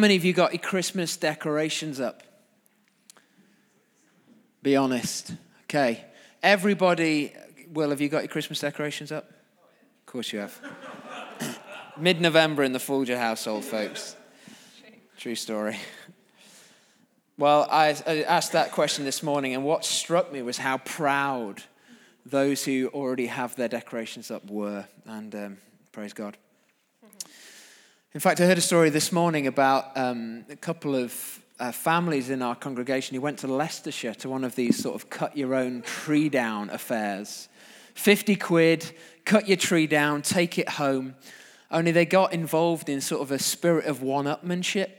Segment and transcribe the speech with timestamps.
[0.00, 2.22] many of you got your Christmas decorations up?
[4.62, 5.32] Be honest.
[5.64, 6.04] Okay.
[6.42, 7.32] Everybody,
[7.72, 9.28] Will, have you got your Christmas decorations up?
[9.28, 10.58] Of course you have.
[11.98, 14.16] Mid November in the Folger household, folks.
[15.18, 15.78] True story.
[17.36, 21.62] Well, I, I asked that question this morning, and what struck me was how proud
[22.26, 24.86] those who already have their decorations up were.
[25.06, 25.56] And um,
[25.92, 26.36] praise God.
[28.12, 32.28] In fact, I heard a story this morning about um, a couple of uh, families
[32.28, 35.54] in our congregation who went to Leicestershire to one of these sort of cut your
[35.54, 37.48] own tree down affairs.
[37.94, 38.92] 50 quid,
[39.24, 41.14] cut your tree down, take it home.
[41.70, 44.98] Only they got involved in sort of a spirit of one upmanship.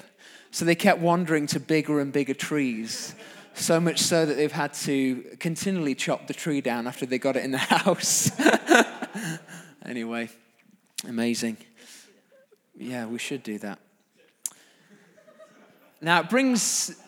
[0.51, 3.13] So they kept wandering to bigger and bigger trees.
[3.55, 7.35] So much so that they've had to continually chop the tree down after they got
[7.35, 8.31] it in the house.
[9.85, 10.29] anyway,
[11.05, 11.57] amazing.
[12.81, 13.79] Yeah, we should do that.
[16.03, 16.99] Now, it brings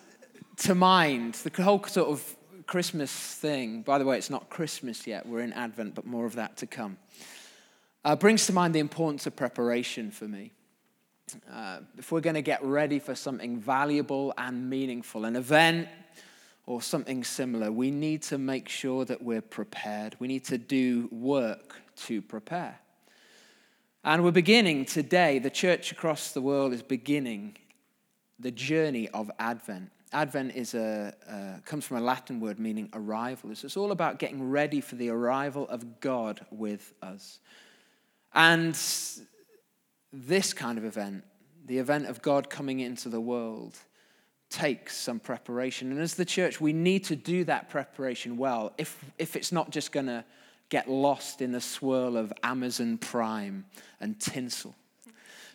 [0.58, 3.82] to mind the whole sort of Christmas thing.
[3.82, 6.66] By the way, it's not Christmas yet, we're in Advent, but more of that to
[6.68, 6.96] come.
[8.04, 10.52] Uh, brings to mind the importance of preparation for me.
[11.52, 15.88] Uh, if we're going to get ready for something valuable and meaningful, an event
[16.66, 20.14] or something similar, we need to make sure that we're prepared.
[20.20, 22.78] We need to do work to prepare.
[24.06, 27.56] And we're beginning today, the church across the world is beginning
[28.38, 29.90] the journey of Advent.
[30.12, 33.54] Advent is a, uh, comes from a Latin word meaning arrival.
[33.54, 37.38] So It's all about getting ready for the arrival of God with us.
[38.34, 38.78] And
[40.12, 41.24] this kind of event,
[41.64, 43.74] the event of God coming into the world,
[44.50, 45.90] takes some preparation.
[45.90, 49.70] And as the church, we need to do that preparation well if, if it's not
[49.70, 50.26] just going to
[50.68, 53.64] get lost in the swirl of Amazon Prime
[54.00, 54.74] and tinsel.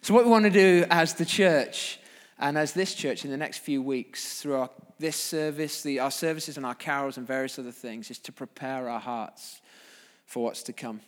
[0.01, 1.99] So, what we want to do as the church
[2.39, 6.11] and as this church in the next few weeks, through our, this service, the, our
[6.11, 9.61] services and our carols and various other things, is to prepare our hearts
[10.25, 11.01] for what's to come.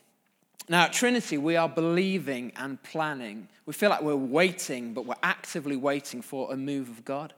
[0.68, 3.48] Now, at Trinity, we are believing and planning.
[3.66, 7.34] We feel like we're waiting, but we're actively waiting for a move of God.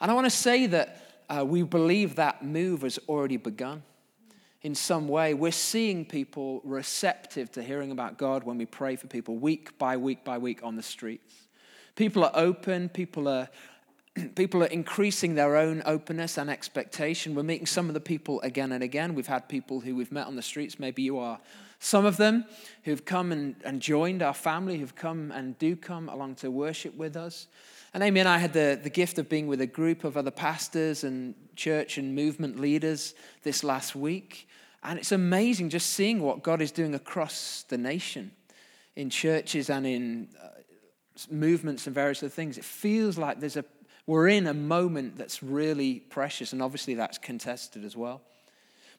[0.00, 3.82] And I want to say that uh, we believe that move has already begun
[4.62, 5.34] in some way.
[5.34, 9.96] We're seeing people receptive to hearing about God when we pray for people week by
[9.96, 11.34] week by week on the streets.
[11.96, 13.48] People are open, people are
[14.34, 17.34] people are increasing their own openness and expectation.
[17.34, 19.14] We're meeting some of the people again and again.
[19.14, 21.38] We've had people who we've met on the streets, maybe you are
[21.82, 22.44] some of them
[22.84, 26.96] who've come and, and joined our family, who've come and do come along to worship
[26.96, 27.48] with us.
[27.94, 30.30] And Amy and I had the, the gift of being with a group of other
[30.30, 34.48] pastors and church and movement leaders this last week.
[34.82, 38.32] And it's amazing just seeing what God is doing across the nation
[38.96, 40.48] in churches and in uh,
[41.30, 42.56] movements and various other things.
[42.56, 43.64] It feels like there's a,
[44.06, 48.22] we're in a moment that's really precious, and obviously that's contested as well.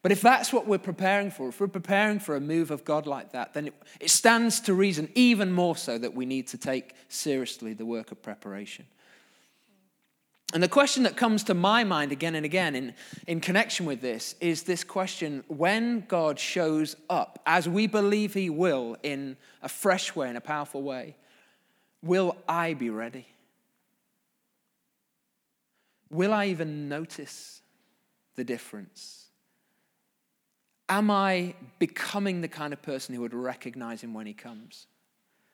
[0.03, 3.07] But if that's what we're preparing for, if we're preparing for a move of God
[3.07, 6.57] like that, then it, it stands to reason even more so that we need to
[6.57, 8.85] take seriously the work of preparation.
[10.53, 12.93] And the question that comes to my mind again and again in,
[13.27, 18.49] in connection with this is this question when God shows up, as we believe He
[18.49, 21.15] will, in a fresh way, in a powerful way,
[22.01, 23.25] will I be ready?
[26.09, 27.61] Will I even notice
[28.35, 29.22] the difference?
[30.89, 34.87] Am I becoming the kind of person who would recognize Him when He comes,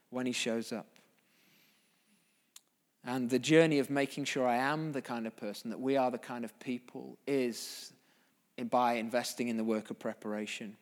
[0.10, 0.88] when He shows up?
[3.06, 6.12] And the journey of making sure I am the kind of person, that we are
[6.12, 7.94] the kind of people, is
[8.70, 10.76] by investing in the work of preparation.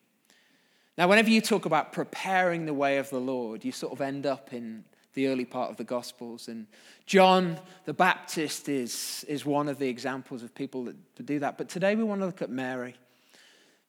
[0.97, 4.25] Now, whenever you talk about preparing the way of the Lord, you sort of end
[4.25, 6.47] up in the early part of the Gospels.
[6.47, 6.65] And
[7.05, 11.57] John the Baptist is, is one of the examples of people that do that.
[11.57, 12.95] But today we want to look at Mary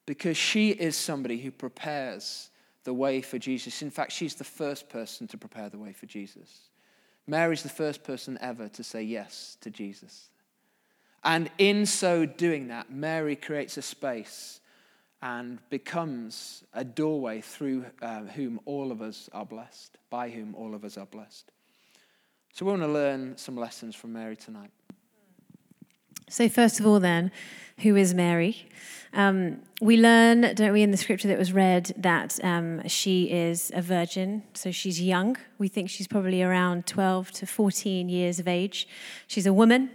[0.08, 2.48] because she is somebody who prepares
[2.84, 3.82] the way for Jesus.
[3.82, 6.70] In fact, she's the first person to prepare the way for Jesus.
[7.26, 10.30] Mary's the first person ever to say yes to Jesus.
[11.22, 14.60] And in so doing that, Mary creates a space
[15.20, 20.74] and becomes a doorway through uh, whom all of us are blessed, by whom all
[20.74, 21.52] of us are blessed.
[22.54, 24.70] So we want to learn some lessons from Mary tonight.
[26.30, 27.30] So, first of all, then,
[27.78, 28.68] who is Mary?
[29.14, 33.72] Um, we learn, don't we, in the scripture that was read, that um, she is
[33.74, 34.42] a virgin.
[34.52, 35.36] So she's young.
[35.56, 38.86] We think she's probably around 12 to 14 years of age.
[39.26, 39.90] She's a woman.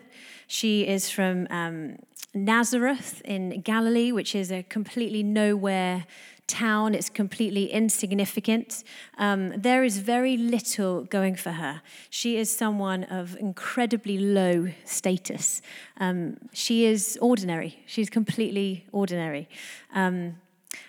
[0.48, 1.98] She is from um,
[2.34, 6.06] Nazareth in Galilee, which is a completely nowhere
[6.48, 6.94] town.
[6.94, 8.84] It's completely insignificant.
[9.18, 11.82] Um, there is very little going for her.
[12.10, 15.62] She is someone of incredibly low status.
[15.98, 17.84] Um, she is ordinary.
[17.86, 19.48] She's completely ordinary.
[19.94, 20.36] Um,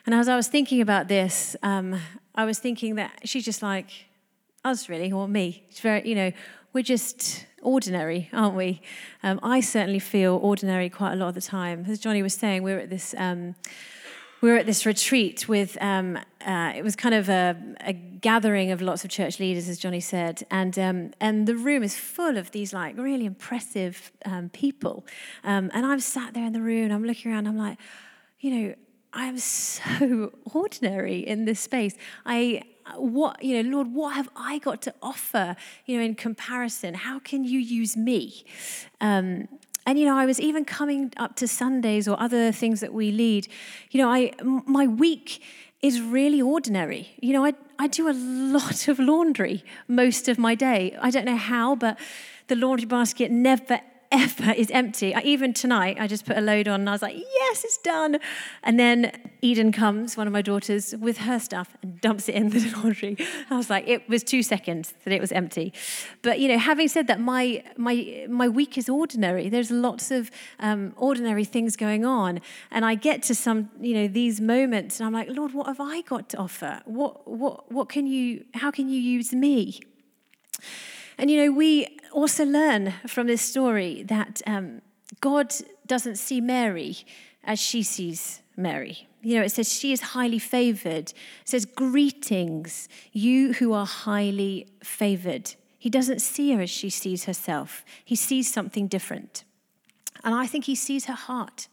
[0.06, 2.00] and as I was thinking about this, um,
[2.34, 3.88] I was thinking that she's just like
[4.64, 5.64] us, really, or me.
[5.70, 6.32] She's very, you know,
[6.72, 8.82] we're just ordinary, aren't we?
[9.22, 11.86] Um, I certainly feel ordinary quite a lot of the time.
[11.88, 13.14] As Johnny was saying, we were at this.
[13.16, 13.54] Um,
[14.40, 18.70] we were at this retreat with um, uh, it was kind of a, a, gathering
[18.70, 22.38] of lots of church leaders as johnny said and um, and the room is full
[22.38, 25.04] of these like really impressive um, people
[25.44, 27.78] um, and i'm sat there in the room and i'm looking around i'm like
[28.40, 28.74] you know
[29.12, 32.62] i am so ordinary in this space i
[32.96, 35.56] what, you know, Lord, what have I got to offer,
[35.86, 36.94] you know, in comparison?
[36.94, 38.44] How can you use me?
[39.00, 39.48] Um,
[39.86, 43.10] and you know, I was even coming up to Sundays or other things that we
[43.10, 43.48] lead.
[43.90, 45.42] You know, I my week
[45.82, 47.14] is really ordinary.
[47.20, 50.96] You know, I I do a lot of laundry most of my day.
[51.00, 51.98] I don't know how, but
[52.46, 53.80] the laundry basket never
[54.14, 55.14] ever is empty.
[55.14, 57.78] I, even tonight, I just put a load on and I was like, yes, it's
[57.78, 58.18] done.
[58.62, 59.12] And then
[59.42, 63.16] Eden comes, one of my daughters, with her stuff and dumps it in the laundry.
[63.50, 65.72] I was like, it was two seconds that it was empty.
[66.22, 69.48] But, you know, having said that, my, my, my week is ordinary.
[69.48, 70.30] There's lots of
[70.60, 72.40] um, ordinary things going on.
[72.70, 75.80] And I get to some, you know, these moments and I'm like, Lord, what have
[75.80, 76.80] I got to offer?
[76.84, 79.80] What, what, what can you, how can you use me?
[81.18, 84.82] And you know, we also learn from this story that um,
[85.20, 85.54] God
[85.86, 86.98] doesn't see Mary
[87.42, 89.08] as she sees Mary.
[89.22, 91.10] You know, it says she is highly favored.
[91.10, 91.14] It
[91.44, 95.54] says, Greetings, you who are highly favored.
[95.78, 99.44] He doesn't see her as she sees herself, he sees something different.
[100.22, 101.68] And I think he sees her heart.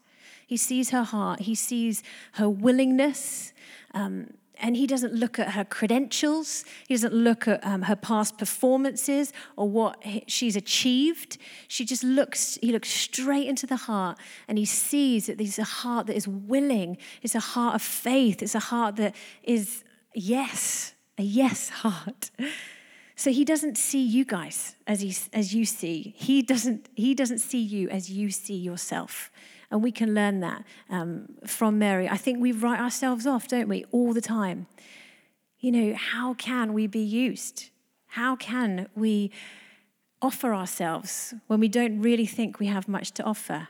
[0.46, 1.42] He sees her heart.
[1.42, 2.04] He sees
[2.34, 3.54] her willingness.
[3.94, 8.38] Um, and he doesn't look at her credentials, he doesn't look at um, her past
[8.38, 11.38] performances or what she's achieved.
[11.68, 14.18] She just looks, he looks straight into the heart
[14.48, 18.42] and he sees that there's a heart that is willing, it's a heart of faith,
[18.42, 22.30] it's a heart that is yes, a yes heart.
[23.16, 26.14] So he doesn't see you guys as, he, as you see.
[26.18, 29.32] He doesn't, he doesn't see you as you see yourself.
[29.72, 32.10] And we can learn that um, from Mary.
[32.10, 34.68] I think we write ourselves off, don't we, all the time?
[35.60, 37.70] You know, how can we be used?
[38.08, 39.32] How can we
[40.22, 43.70] offer ourselves when we don't really think we have much to offer?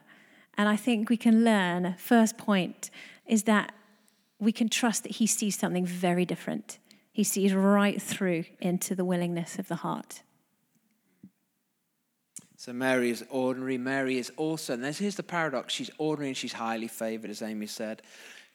[0.57, 2.89] And I think we can learn, first point,
[3.27, 3.73] is that
[4.39, 6.79] we can trust that He sees something very different.
[7.11, 10.23] He sees right through into the willingness of the heart.
[12.61, 13.79] So Mary is ordinary.
[13.79, 17.65] Mary is also, and here's the paradox she's ordinary and she's highly favored, as Amy
[17.65, 18.03] said.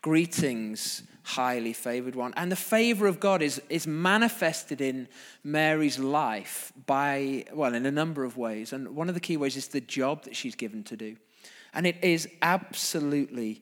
[0.00, 2.32] Greetings, highly favored one.
[2.36, 5.08] And the favor of God is, is manifested in
[5.42, 8.72] Mary's life by, well, in a number of ways.
[8.72, 11.16] And one of the key ways is the job that she's given to do.
[11.74, 13.60] And it is absolutely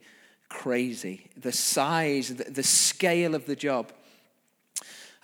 [0.50, 3.94] crazy the size, the, the scale of the job.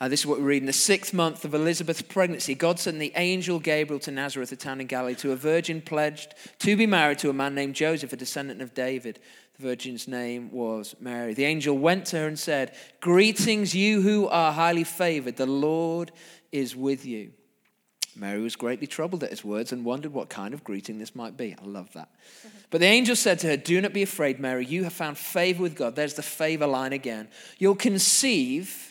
[0.00, 0.62] Uh, this is what we read.
[0.62, 4.56] In the sixth month of Elizabeth's pregnancy, God sent the angel Gabriel to Nazareth, a
[4.56, 8.12] town in Galilee, to a virgin pledged to be married to a man named Joseph,
[8.12, 9.20] a descendant of David.
[9.58, 11.34] The virgin's name was Mary.
[11.34, 15.36] The angel went to her and said, Greetings, you who are highly favored.
[15.36, 16.12] The Lord
[16.50, 17.32] is with you.
[18.16, 21.36] Mary was greatly troubled at his words and wondered what kind of greeting this might
[21.36, 21.54] be.
[21.60, 22.08] I love that.
[22.70, 24.64] But the angel said to her, Do not be afraid, Mary.
[24.64, 25.94] You have found favor with God.
[25.94, 27.28] There's the favor line again.
[27.58, 28.89] You'll conceive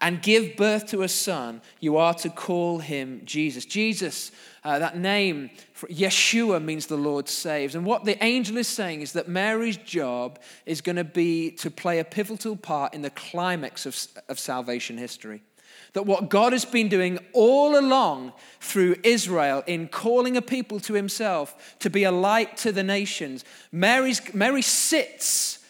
[0.00, 3.64] and give birth to a son, you are to call him Jesus.
[3.64, 4.30] Jesus,
[4.62, 5.50] uh, that name,
[5.84, 7.74] Yeshua, means the Lord saves.
[7.74, 11.70] And what the angel is saying is that Mary's job is going to be to
[11.70, 13.96] play a pivotal part in the climax of,
[14.28, 15.42] of salvation history.
[15.94, 20.92] That what God has been doing all along through Israel in calling a people to
[20.92, 25.60] himself to be a light to the nations, Mary's, Mary sits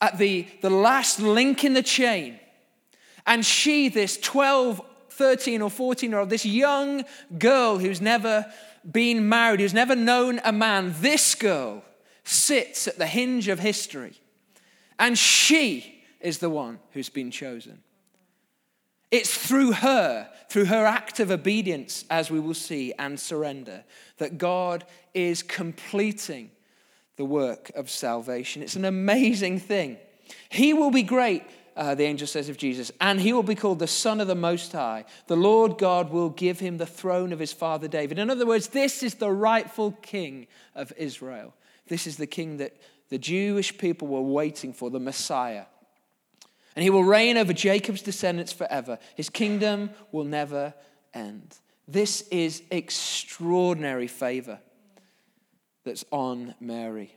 [0.00, 2.38] at the, the last link in the chain
[3.28, 4.80] and she, this 12,
[5.10, 7.04] 13, or 14 year old, this young
[7.38, 8.50] girl who's never
[8.90, 11.84] been married, who's never known a man, this girl
[12.24, 14.14] sits at the hinge of history.
[14.98, 17.82] And she is the one who's been chosen.
[19.10, 23.84] It's through her, through her act of obedience, as we will see, and surrender,
[24.16, 26.50] that God is completing
[27.16, 28.62] the work of salvation.
[28.62, 29.98] It's an amazing thing.
[30.48, 31.42] He will be great
[31.78, 34.34] uh, the angel says of Jesus, and he will be called the Son of the
[34.34, 35.04] Most High.
[35.28, 38.18] The Lord God will give him the throne of his father David.
[38.18, 41.54] In other words, this is the rightful king of Israel.
[41.86, 42.76] This is the king that
[43.10, 45.66] the Jewish people were waiting for, the Messiah.
[46.74, 48.98] and he will reign over Jacob's descendants forever.
[49.14, 50.74] His kingdom will never
[51.14, 51.56] end.
[51.86, 54.58] This is extraordinary favor
[55.84, 57.16] that's on Mary.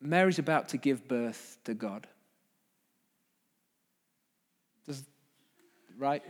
[0.00, 2.08] Mary's about to give birth to God.
[4.86, 5.04] Does,
[6.02, 6.22] right?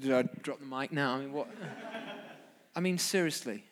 [0.00, 1.14] Did I drop the mic now?
[1.14, 1.48] I mean, what?
[2.76, 3.64] I mean, seriously.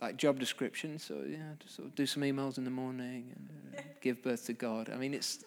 [0.00, 3.78] Like job descriptions, so yeah, just sort of do some emails in the morning and
[3.78, 4.88] uh, give birth to God.
[4.92, 5.44] I mean, it's,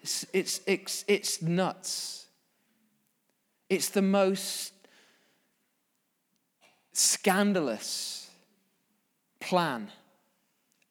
[0.00, 2.26] it's, it's, it's, it's nuts.
[3.68, 4.72] It's the most
[6.92, 8.30] scandalous
[9.40, 9.90] plan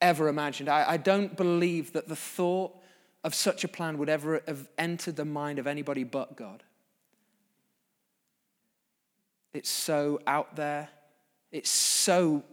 [0.01, 0.69] ever imagined.
[0.69, 2.75] I, I, don't believe that the thought
[3.23, 6.63] of such a plan would ever have entered the mind of anybody but God.
[9.53, 10.89] It's so out there,
[11.51, 12.43] it's so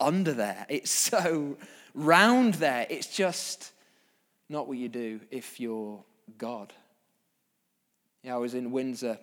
[0.00, 1.56] under there, it's so
[1.94, 2.86] round there.
[2.88, 3.72] It's just
[4.48, 6.02] not what you do if you're
[6.38, 6.72] God.
[8.22, 9.18] Yeah, I was in Windsor.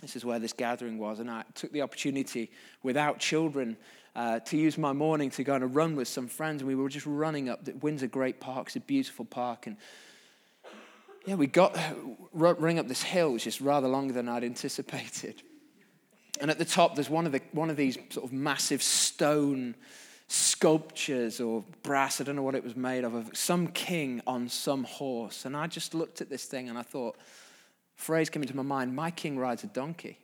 [0.00, 2.50] This is where this gathering was, and I took the opportunity
[2.82, 3.76] without children
[4.16, 6.60] uh, to use my morning to go on a run with some friends.
[6.60, 8.66] And we were just running up Windsor Great Park.
[8.66, 9.66] It's a beautiful park.
[9.66, 9.76] And
[11.26, 11.94] yeah, we got uh,
[12.32, 15.42] running up this hill, which is rather longer than I'd anticipated.
[16.40, 19.76] And at the top, there's one of, the, one of these sort of massive stone
[20.26, 24.48] sculptures or brass, I don't know what it was made of, of some king on
[24.48, 25.44] some horse.
[25.44, 27.16] And I just looked at this thing and I thought,
[27.96, 30.18] phrase came into my mind, my king rides a donkey.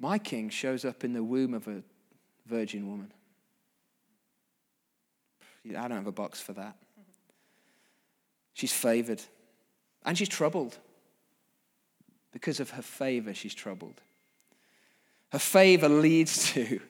[0.00, 1.82] My king shows up in the womb of a
[2.46, 3.12] virgin woman.
[5.68, 6.76] I don't have a box for that.
[8.58, 9.22] She's favored
[10.04, 10.76] and she's troubled.
[12.32, 14.00] Because of her favor, she's troubled.
[15.30, 16.80] Her favor leads to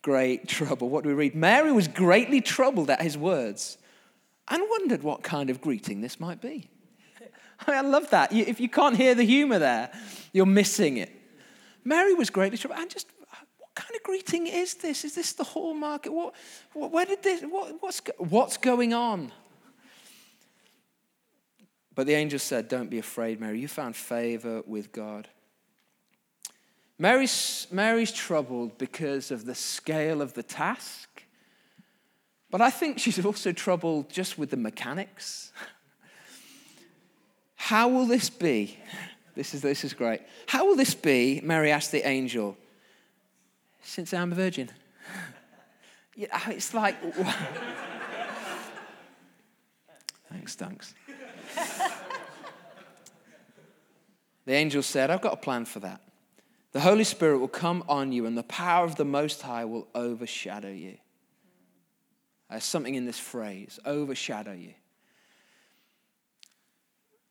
[0.00, 0.88] great trouble.
[0.88, 1.34] What do we read?
[1.34, 3.78] Mary was greatly troubled at his words
[4.46, 6.70] and wondered what kind of greeting this might be.
[7.66, 8.32] I, mean, I love that.
[8.32, 9.90] If you can't hear the humor there,
[10.32, 11.10] you're missing it.
[11.82, 12.80] Mary was greatly troubled.
[12.80, 13.08] And just,
[13.58, 15.04] what kind of greeting is this?
[15.04, 16.06] Is this the hallmark?
[16.06, 16.32] What,
[16.74, 19.32] where did this, what, what's, what's going on?
[21.98, 23.58] But the angel said, Don't be afraid, Mary.
[23.58, 25.26] You found favor with God.
[26.96, 31.24] Mary's, Mary's troubled because of the scale of the task.
[32.52, 35.50] But I think she's also troubled just with the mechanics.
[37.56, 38.78] How will this be?
[39.34, 40.20] This is, this is great.
[40.46, 41.40] How will this be?
[41.42, 42.56] Mary asked the angel,
[43.82, 44.70] since I'm a virgin.
[46.14, 46.96] Yeah, it's like.
[50.28, 50.94] thanks, thanks.
[54.48, 56.00] The angel said, I've got a plan for that.
[56.72, 59.86] The Holy Spirit will come on you, and the power of the Most High will
[59.94, 60.96] overshadow you.
[62.48, 64.72] There's something in this phrase overshadow you.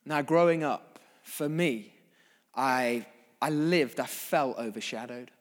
[0.06, 1.92] Now, growing up, for me,
[2.54, 3.04] I,
[3.42, 5.32] I lived, I felt overshadowed.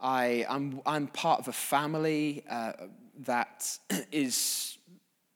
[0.00, 2.72] I, I'm, I'm part of a family uh,
[3.26, 3.78] that
[4.10, 4.78] is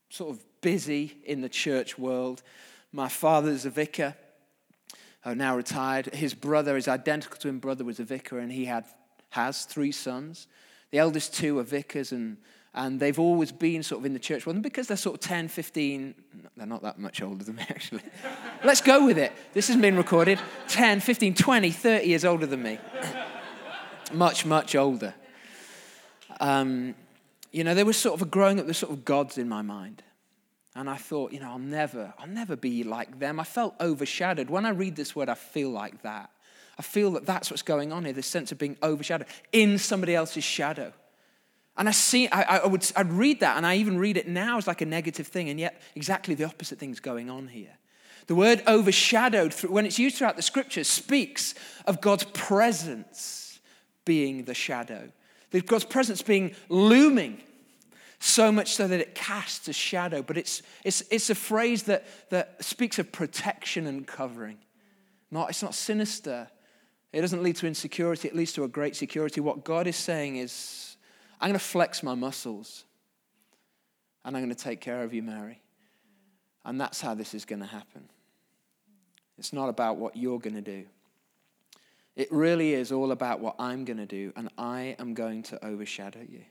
[0.09, 2.43] sort of busy in the church world.
[2.93, 4.15] My father's a vicar,
[5.25, 6.07] uh, now retired.
[6.15, 8.85] His brother, his identical twin brother, was a vicar, and he had,
[9.31, 10.47] has three sons.
[10.91, 12.37] The eldest two are vicars, and
[12.73, 14.47] and they've always been sort of in the church.
[14.47, 16.15] And because they're sort of 10, 15,
[16.57, 18.03] they're not that much older than me, actually.
[18.65, 19.33] Let's go with it.
[19.53, 22.79] This has been recorded 10, 15, 20, 30 years older than me.
[24.13, 25.15] much, much older.
[26.39, 26.95] Um,
[27.51, 30.05] you know, they were sort of growing up, the sort of gods in my mind.
[30.75, 33.41] And I thought, you know, I'll never, I'll never be like them.
[33.41, 34.51] I felt overshadowed.
[34.51, 36.31] When I read this word, I feel like that.
[36.79, 40.15] I feel that that's what's going on here, this sense of being overshadowed in somebody
[40.15, 40.93] else's shadow.
[41.77, 44.59] And I see, I, I would, I'd read that, and I even read it now
[44.59, 47.77] as like a negative thing, and yet exactly the opposite thing's going on here.
[48.27, 51.55] The word overshadowed, when it's used throughout the scriptures, speaks
[51.87, 53.59] of God's presence
[54.05, 55.11] being the shadow.
[55.67, 57.41] God's presence being looming,
[58.21, 60.23] so much so that it casts a shadow.
[60.23, 64.59] But it's, it's, it's a phrase that, that speaks of protection and covering.
[65.31, 66.49] Not, it's not sinister.
[67.13, 69.41] It doesn't lead to insecurity, it leads to a great security.
[69.41, 70.97] What God is saying is,
[71.41, 72.85] I'm going to flex my muscles
[74.25, 75.61] and I'm going to take care of you, Mary.
[76.65, 78.09] And that's how this is going to happen.
[79.39, 80.85] It's not about what you're going to do.
[82.15, 85.65] It really is all about what I'm going to do, and I am going to
[85.65, 86.45] overshadow you.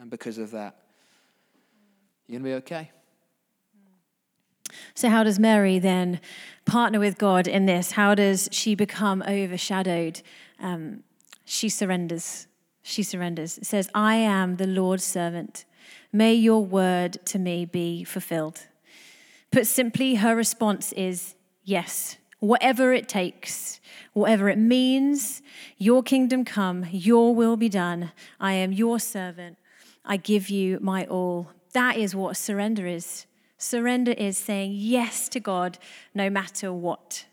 [0.00, 0.76] And because of that,
[2.26, 2.90] you're going to be okay.
[4.94, 6.20] So, how does Mary then
[6.64, 7.92] partner with God in this?
[7.92, 10.22] How does she become overshadowed?
[10.60, 11.04] Um,
[11.44, 12.48] she surrenders
[12.88, 13.58] she surrenders.
[13.58, 15.66] It says, I am the Lord's servant.
[16.10, 18.66] May your word to me be fulfilled.
[19.50, 23.80] Put simply, her response is yes, whatever it takes,
[24.14, 25.42] whatever it means,
[25.76, 28.12] your kingdom come, your will be done.
[28.40, 29.58] I am your servant.
[30.04, 31.50] I give you my all.
[31.72, 33.26] That is what surrender is.
[33.58, 35.78] Surrender is saying yes to God
[36.14, 37.26] no matter what.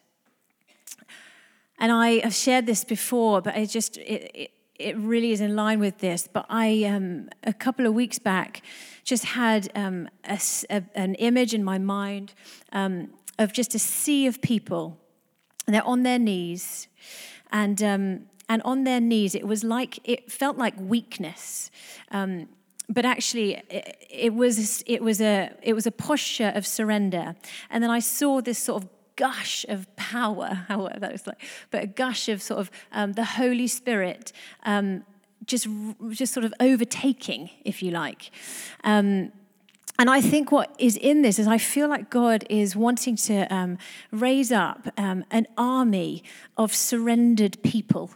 [1.78, 5.56] And I have shared this before, but it just it, it, it really is in
[5.56, 6.28] line with this.
[6.32, 8.62] But I um, a couple of weeks back
[9.04, 12.34] just had um, a, a, an image in my mind
[12.72, 14.98] um, of just a sea of people.
[15.68, 16.88] They're on their knees,
[17.52, 21.72] and um, and on their knees, it was like it felt like weakness.
[22.12, 22.48] Um,
[22.88, 27.36] but actually it, it, was it was a it was a posture of surrender.
[27.70, 31.84] And then i saw this sort of gush of power however that was like but
[31.84, 34.34] a gush of sort of um, the holy spirit
[34.64, 35.04] um,
[35.46, 35.68] just
[36.10, 38.32] just sort of overtaking if you like.
[38.84, 39.32] Um,
[39.98, 43.54] and I think what is in this is I feel like God is wanting to
[43.54, 43.78] um,
[44.12, 46.22] raise up um, an army
[46.58, 48.12] of surrendered people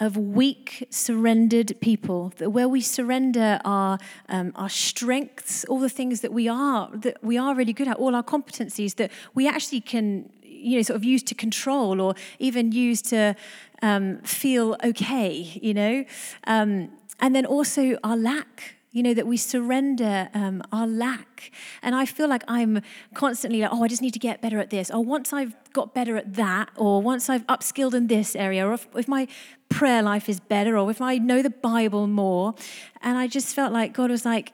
[0.00, 3.98] of weak, surrendered people, where we surrender our,
[4.30, 7.96] um, our strengths, all the things that we are that we are really good at,
[7.98, 12.14] all our competencies that we actually can, you know, sort of use to control or
[12.38, 13.36] even use to
[13.82, 16.04] um, feel okay, you know,
[16.44, 16.90] um,
[17.20, 21.52] and then also our lack you know, that we surrender um, our lack.
[21.82, 22.82] And I feel like I'm
[23.14, 24.90] constantly like, oh, I just need to get better at this.
[24.90, 28.72] Or once I've got better at that, or once I've upskilled in this area, or
[28.74, 29.28] if, if my
[29.68, 32.54] prayer life is better, or if I know the Bible more.
[33.00, 34.52] And I just felt like God was like,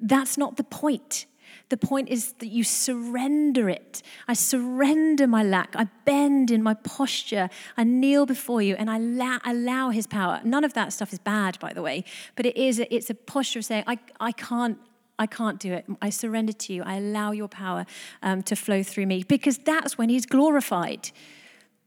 [0.00, 1.26] that's not the point.
[1.68, 4.02] The point is that you surrender it.
[4.28, 5.74] I surrender my lack.
[5.76, 7.48] I bend in my posture.
[7.76, 10.40] I kneel before you and I allow, allow his power.
[10.44, 12.04] None of that stuff is bad, by the way,
[12.36, 14.78] but it is a, it's a posture of saying, I, I can't
[15.18, 15.84] I can't do it.
[16.00, 16.82] I surrender to you.
[16.82, 17.86] I allow your power
[18.22, 21.10] um, to flow through me because that's when he's glorified.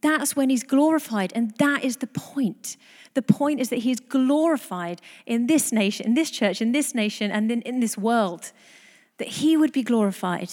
[0.02, 1.34] That's when he's glorified.
[1.36, 2.78] And that is the point.
[3.16, 7.32] The point is that he's glorified in this nation, in this church, in this nation,
[7.32, 8.52] and in, in this world
[9.18, 10.52] that he would be glorified.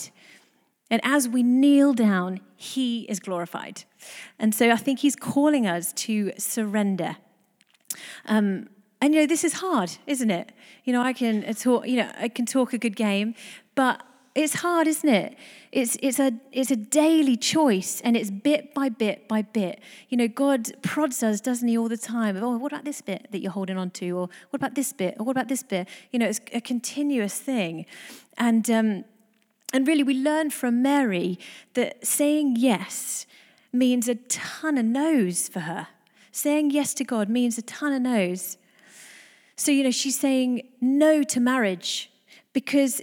[0.91, 3.85] And as we kneel down, he is glorified.
[4.39, 7.17] And so I think he's calling us to surrender.
[8.27, 8.69] Um,
[9.01, 10.53] and you know, this is hard, isn't it?
[10.85, 13.35] You know, I can talk, you know, I can talk a good game,
[13.75, 14.03] but
[14.35, 15.37] it's hard, isn't it?
[15.73, 19.81] It's, it's, a, it's a daily choice and it's bit by bit by bit.
[20.09, 22.37] You know, God prods us, doesn't He, all the time?
[22.37, 24.11] Oh, what about this bit that you're holding on to?
[24.11, 25.17] Or what about this bit?
[25.19, 25.87] Or what about this bit?
[26.13, 27.85] You know, it's a continuous thing.
[28.39, 29.05] And, um,
[29.75, 31.39] and really, we learn from Mary
[31.75, 33.27] that saying yes
[33.73, 35.89] means a ton of no's for her.
[36.31, 38.57] Saying yes to God means a ton of no's.
[39.57, 42.11] So, you know, she's saying no to marriage
[42.53, 43.03] because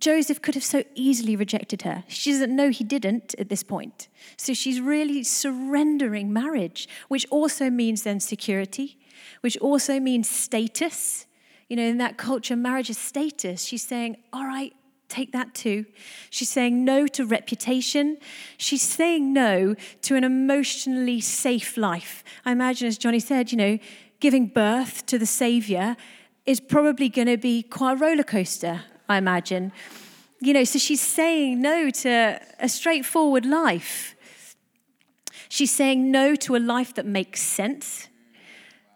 [0.00, 2.04] Joseph could have so easily rejected her.
[2.08, 4.08] She doesn't know he didn't at this point.
[4.36, 8.98] So she's really surrendering marriage, which also means then security,
[9.42, 11.26] which also means status.
[11.68, 13.64] You know, in that culture, marriage is status.
[13.64, 14.74] She's saying, all right,
[15.08, 15.84] take that too.
[16.30, 18.16] She's saying no to reputation.
[18.56, 22.24] She's saying no to an emotionally safe life.
[22.44, 23.78] I imagine, as Johnny said, you know,
[24.20, 25.96] giving birth to the Savior
[26.46, 29.72] is probably going to be quite a roller coaster, I imagine.
[30.40, 34.14] You know, so she's saying no to a straightforward life.
[35.48, 38.08] She's saying no to a life that makes sense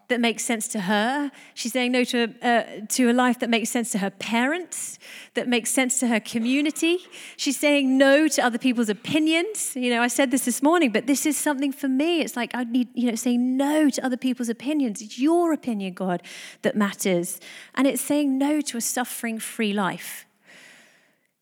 [0.08, 1.30] that makes sense to her.
[1.54, 4.98] She's saying no to, uh, to a life that makes sense to her parents,
[5.34, 6.98] that makes sense to her community.
[7.36, 9.74] She's saying no to other people's opinions.
[9.74, 12.20] You know, I said this this morning, but this is something for me.
[12.20, 15.00] It's like I need, you know, saying no to other people's opinions.
[15.00, 16.22] It's your opinion, God,
[16.62, 17.40] that matters.
[17.74, 20.26] And it's saying no to a suffering free life.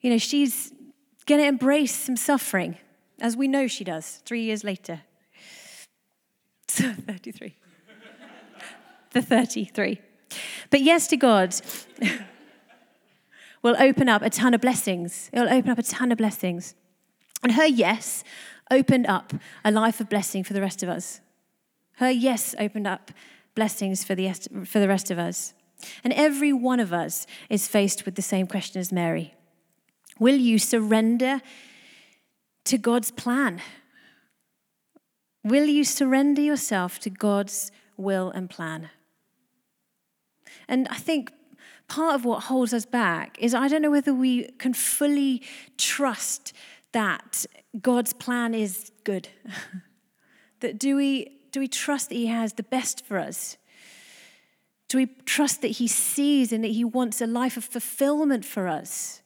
[0.01, 0.73] You know, she's
[1.27, 2.77] going to embrace some suffering,
[3.21, 5.03] as we know she does three years later.
[6.69, 7.55] So, 33
[9.13, 10.01] the 33.
[10.71, 11.55] But yes to God
[13.63, 15.31] will open up a ton of blessings.
[15.33, 16.75] It'll open up a ton of blessings.
[17.43, 18.25] And her yes
[18.71, 21.21] opened up a life of blessing for the rest of us.
[21.97, 23.11] Her yes opened up
[23.55, 24.33] blessings for the,
[24.65, 25.55] for the rest of us.
[26.05, 29.35] And every one of us is faced with the same question as Mary
[30.19, 31.41] Will you surrender
[32.65, 33.61] to God's plan?
[35.43, 38.91] Will you surrender yourself to God's will and plan?
[40.69, 41.33] And I think
[41.89, 45.43] part of what holds us back is I don't know whether we can fully
[45.77, 46.53] trust
[46.93, 47.47] that
[47.81, 49.29] God's plan is good.
[50.61, 53.59] that do we do we trust that he has the best for us?
[54.93, 58.69] Do we trust that He sees and that He wants a life of fulfillment for
[58.69, 59.23] us?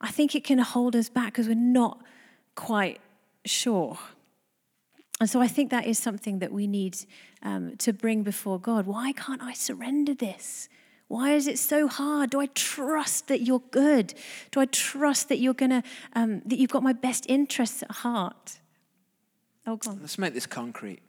[0.00, 2.02] I think it can hold us back because we're not
[2.56, 3.00] quite
[3.44, 3.96] sure.
[5.20, 6.96] And so I think that is something that we need
[7.42, 8.86] um, to bring before God.
[8.86, 10.68] Why can't I surrender this?
[11.06, 12.30] Why is it so hard?
[12.30, 14.14] Do I trust that you're good?
[14.50, 15.82] Do I trust that you're gonna
[16.14, 18.58] um, that you've got my best interests at heart?
[19.66, 20.00] Oh, God.
[20.00, 21.00] Let's make this concrete.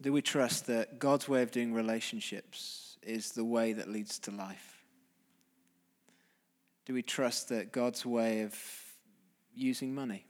[0.00, 4.30] Do we trust that God's way of doing relationships is the way that leads to
[4.30, 4.84] life?
[6.86, 8.58] Do we trust that God's way of
[9.54, 10.24] using money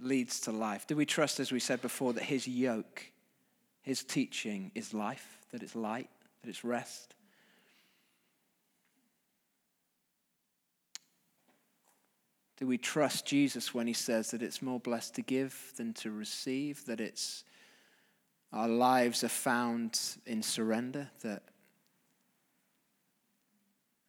[0.00, 0.86] leads to life?
[0.86, 3.04] Do we trust, as we said before, that His yoke,
[3.82, 6.10] His teaching is life, that it's light,
[6.42, 7.14] that it's rest?
[12.58, 16.10] Do we trust Jesus when he says that it's more blessed to give than to
[16.10, 17.44] receive, that it's
[18.52, 21.44] our lives are found in surrender, that,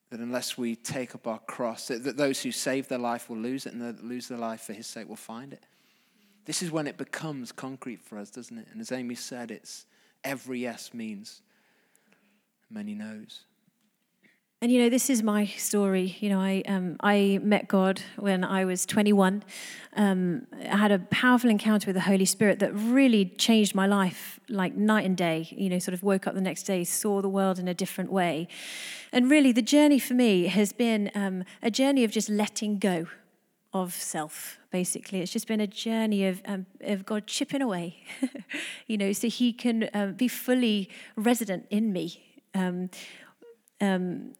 [0.10, 3.38] that unless we take up our cross, that, that those who save their life will
[3.38, 5.64] lose it, and those lose their life for his sake will find it?
[6.50, 8.66] This is when it becomes concrete for us, doesn't it?
[8.72, 9.86] And as Amy said, it's
[10.24, 11.44] every yes means
[12.72, 13.42] many no's.
[14.60, 16.18] And you know, this is my story.
[16.20, 19.44] You know, I um, I met God when I was 21.
[19.96, 24.40] Um, I had a powerful encounter with the Holy Spirit that really changed my life,
[24.50, 25.50] like night and day.
[25.52, 28.12] You know, sort of woke up the next day, saw the world in a different
[28.12, 28.48] way,
[29.12, 33.06] and really, the journey for me has been um, a journey of just letting go
[33.74, 34.60] of self.
[34.72, 38.04] Basically, it's just been a journey of um, of God chipping away,
[38.88, 42.24] you know, so He can uh, be fully resident in me.
[42.54, 42.90] Um,
[43.82, 44.34] um,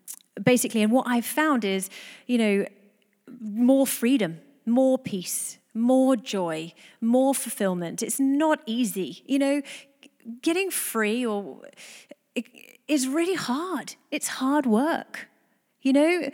[0.44, 1.90] basically, and what I've found is,
[2.28, 2.66] you know,
[3.40, 8.02] more freedom, more peace, more joy, more fulfillment.
[8.02, 9.62] It's not easy, you know,
[10.42, 11.62] getting free or
[12.88, 13.96] is really hard.
[14.12, 15.30] It's hard work,
[15.82, 16.30] you know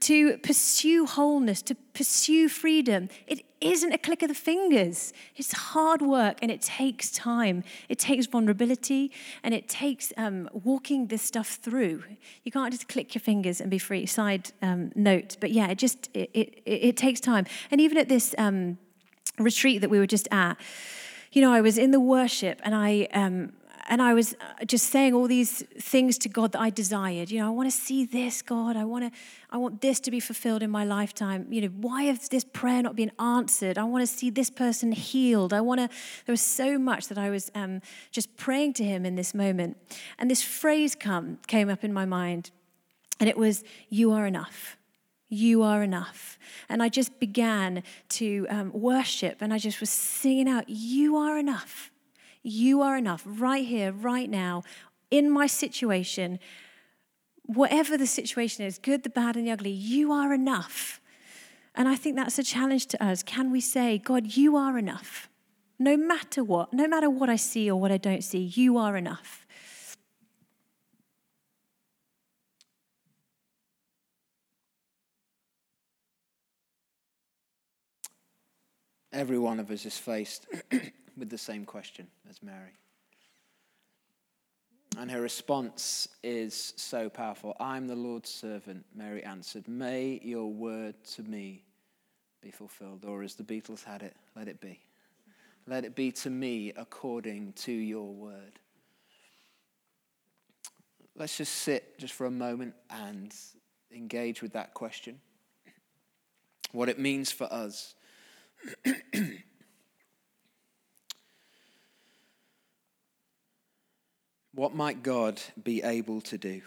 [0.00, 3.08] to pursue wholeness, to pursue freedom.
[3.26, 5.12] It isn't a click of the fingers.
[5.36, 7.62] It's hard work and it takes time.
[7.88, 12.02] It takes vulnerability and it takes um, walking this stuff through.
[12.44, 14.06] You can't just click your fingers and be free.
[14.06, 17.44] Side um, note, but yeah, it just it, it, it, takes time.
[17.70, 18.78] And even at this um,
[19.38, 20.56] retreat that we were just at,
[21.32, 23.52] you know, I was in the worship and I um,
[23.90, 27.28] and I was uh, just saying all these things to God that I desired.
[27.28, 28.76] You know, I want to see this, God.
[28.76, 31.48] I want to, I want this to be fulfilled in my lifetime.
[31.50, 33.78] You know, why has this prayer not been answered?
[33.78, 35.52] I want to see this person healed.
[35.52, 35.88] I want to.
[36.24, 39.76] There was so much that I was um, just praying to Him in this moment,
[40.20, 42.52] and this phrase come came up in my mind,
[43.18, 44.76] and it was, "You are enough."
[45.32, 46.40] You are enough.
[46.68, 51.38] And I just began to um, worship and I just was singing out, You are
[51.38, 51.92] enough.
[52.42, 54.62] You are enough right here, right now,
[55.10, 56.38] in my situation.
[57.44, 61.00] Whatever the situation is, good, the bad, and the ugly, you are enough.
[61.74, 63.22] And I think that's a challenge to us.
[63.22, 65.28] Can we say, God, you are enough?
[65.78, 68.96] No matter what, no matter what I see or what I don't see, you are
[68.96, 69.46] enough.
[79.12, 80.46] Every one of us is faced
[81.16, 82.72] with the same question as Mary.
[84.98, 87.56] And her response is so powerful.
[87.60, 89.68] I'm the Lord's servant, Mary answered.
[89.68, 91.62] May your word to me
[92.42, 93.04] be fulfilled.
[93.06, 94.80] Or as the Beatles had it, let it be.
[95.66, 98.58] Let it be to me according to your word.
[101.14, 103.34] Let's just sit just for a moment and
[103.94, 105.20] engage with that question.
[106.72, 107.94] What it means for us
[114.60, 116.60] What might God be able to do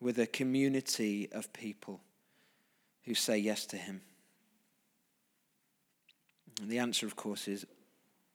[0.00, 2.00] with a community of people
[3.02, 4.02] who say yes to Him?
[6.60, 7.66] And the answer, of course, is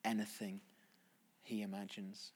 [0.03, 0.59] anything
[1.41, 2.31] He imagines.